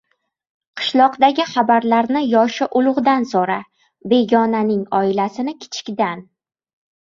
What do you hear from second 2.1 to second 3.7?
yoshi ulug‘dan so‘ra,